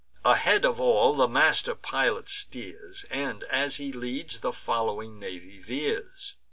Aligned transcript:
Ahead 0.25 0.65
of 0.65 0.79
all 0.79 1.13
the 1.13 1.27
master 1.27 1.75
pilot 1.75 2.27
steers; 2.27 3.05
And, 3.11 3.43
as 3.51 3.75
he 3.75 3.93
leads, 3.93 4.39
the 4.39 4.51
following 4.51 5.19
navy 5.19 5.59
veers. 5.59 6.33